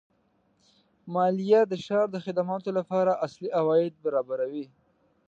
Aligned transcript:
مالیه 1.13 1.61
د 1.67 1.73
ښار 1.85 2.07
د 2.11 2.17
خدماتو 2.25 2.69
لپاره 2.77 3.11
اصلي 3.25 3.49
عواید 3.59 3.93
برابروي. 4.05 4.65